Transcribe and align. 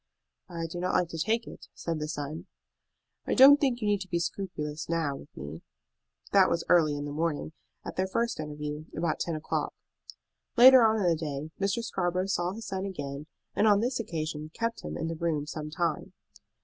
"I 0.49 0.65
do 0.65 0.79
not 0.79 0.95
like 0.95 1.09
to 1.09 1.19
take 1.19 1.45
it," 1.45 1.67
said 1.75 1.99
the 1.99 2.07
son. 2.07 2.47
"I 3.27 3.35
don't 3.35 3.61
think 3.61 3.79
you 3.81 3.87
need 3.87 4.01
be 4.09 4.17
scrupulous 4.17 4.89
now 4.89 5.15
with 5.15 5.37
me." 5.37 5.61
That 6.31 6.49
was 6.49 6.63
early 6.69 6.95
in 6.95 7.05
the 7.05 7.11
morning, 7.11 7.53
at 7.85 7.97
their 7.97 8.07
first 8.07 8.39
interview, 8.39 8.85
about 8.97 9.19
ten 9.19 9.35
o'clock. 9.35 9.75
Later 10.57 10.81
on 10.81 10.95
in 10.97 11.03
the 11.07 11.15
day 11.15 11.51
Mr. 11.63 11.83
Scarborough 11.83 12.25
saw 12.25 12.53
his 12.53 12.65
son 12.65 12.83
again, 12.83 13.27
and 13.55 13.67
on 13.67 13.79
this 13.79 13.99
occasion 13.99 14.49
kept 14.55 14.81
him 14.81 14.97
in 14.97 15.07
the 15.07 15.13
room 15.13 15.45
some 15.45 15.69
time. 15.69 16.13